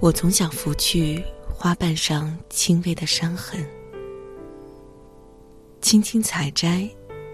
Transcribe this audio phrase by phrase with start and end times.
[0.00, 3.68] 我总想拂去花瓣上轻微的伤痕，
[5.80, 6.88] 轻轻采摘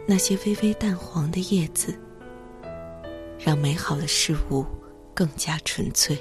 [0.06, 1.94] 那些微微淡黄的叶子，
[3.38, 4.64] 让美好的事物
[5.12, 6.18] 更加纯粹。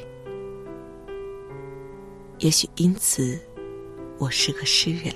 [2.40, 3.40] 也许因此，
[4.18, 5.16] 我是个诗人，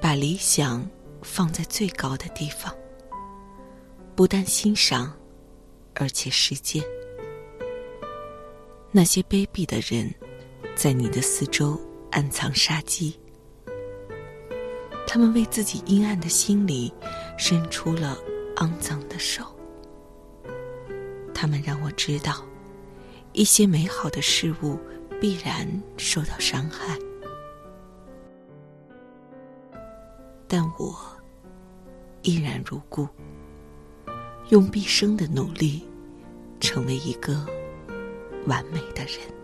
[0.00, 0.88] 把理想
[1.20, 2.72] 放在最高的地方，
[4.14, 5.12] 不但欣赏，
[5.94, 6.80] 而且实践。
[8.96, 10.08] 那些卑鄙的人，
[10.76, 11.76] 在你的四周
[12.12, 13.18] 暗藏杀机。
[15.04, 16.94] 他们为自己阴暗的心里
[17.36, 18.16] 伸出了
[18.54, 19.44] 肮脏的手。
[21.34, 22.46] 他们让我知道，
[23.32, 24.78] 一些美好的事物
[25.20, 26.96] 必然受到伤害。
[30.46, 30.96] 但我
[32.22, 33.08] 依然如故，
[34.50, 35.82] 用毕生的努力，
[36.60, 37.44] 成为一个。
[38.46, 39.43] 完美的人。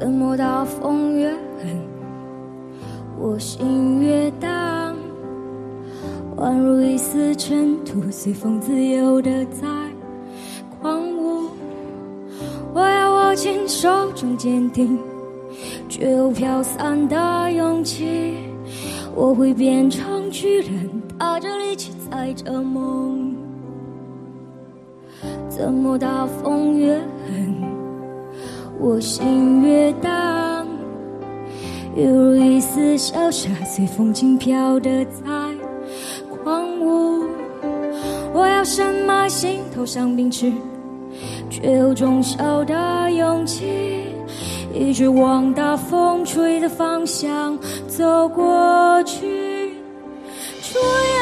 [0.00, 1.78] 怎么大风越狠，
[3.18, 4.96] 我心越荡？
[6.38, 9.68] 宛如一丝尘土，随风自由的在
[10.80, 11.50] 狂舞。
[12.72, 14.98] 我要握紧手中坚定
[15.86, 18.36] 却又飘散的勇气。
[19.14, 23.36] 我会变成巨人，踏着力气载着梦。
[25.50, 27.69] 怎么大风越狠？
[28.82, 30.66] 我心越荡，
[31.94, 35.22] 犹如一丝小沙，随风轻飘的在
[36.30, 37.26] 狂舞。
[38.32, 40.50] 我要深埋心头上冰池，
[41.50, 43.66] 却有种小的勇气，
[44.72, 49.74] 一直往大风吹的方向走过去。
[50.62, 50.80] 吹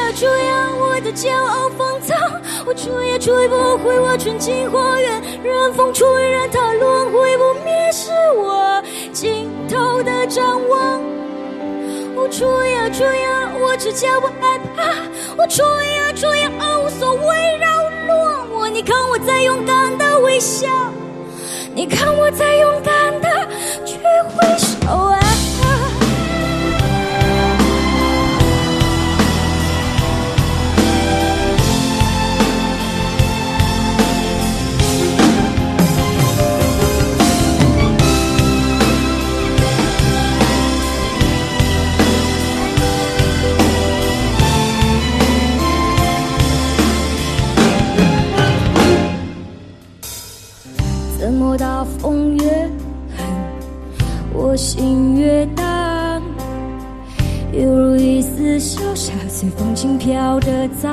[0.09, 2.17] 呀吹呀，我的骄傲放纵，
[2.65, 5.21] 我吹也吹不回我纯净花园。
[5.43, 8.81] 任风吹，任它轮回不灭，是我
[9.13, 10.99] 尽头的展望。
[12.15, 14.95] 我吹呀吹呀，我只叫不害怕。
[15.37, 16.49] 我吹呀吹呀，
[16.83, 17.67] 无所谓扰
[18.07, 18.67] 乱我。
[18.67, 20.67] 你看我在勇敢的微笑，
[21.75, 23.47] 你看我在勇敢的
[23.85, 23.95] 去
[24.35, 24.48] 挥
[54.41, 55.65] 我心越荡，
[57.51, 60.47] 犹如一丝小沙，随风轻飘的
[60.81, 60.89] 在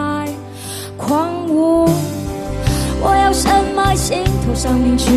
[0.96, 1.88] 狂舞。
[3.00, 5.12] 我要深埋心头上冰去，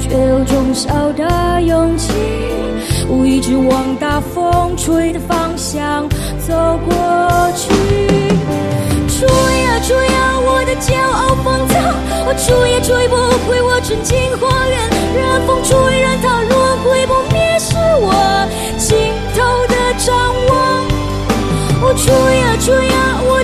[0.00, 2.10] 却有种小的勇气，
[3.08, 6.08] 我一直往大风吹的方向
[6.40, 6.52] 走
[6.84, 7.70] 过去。
[9.06, 11.78] 吹呀吹呀，我的骄傲放纵，
[12.26, 13.14] 我吹也吹不
[13.46, 14.90] 回我纯净花园。
[15.14, 15.76] 任风吹，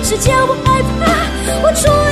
[0.07, 1.05] 呀，我只叫我害怕。
[1.63, 2.06] 我错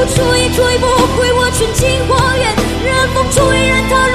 [0.00, 0.86] 我追也追不
[1.18, 2.54] 回我纯净花园。
[2.86, 4.06] 任风吹，任它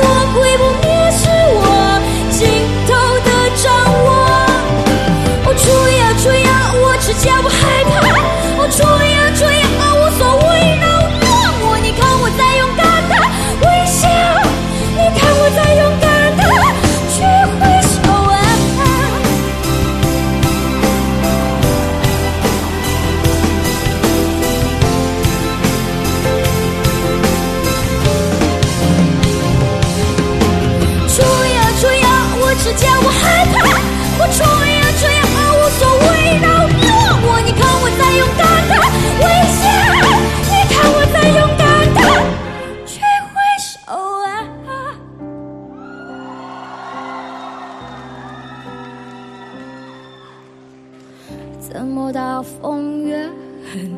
[51.70, 53.26] 怎么大风越
[53.72, 53.98] 狠，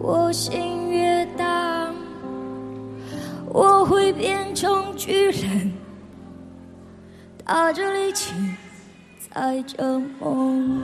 [0.00, 1.92] 我心越大，
[3.48, 5.72] 我会变成巨人，
[7.44, 8.32] 打着力气
[9.28, 10.80] 载着梦。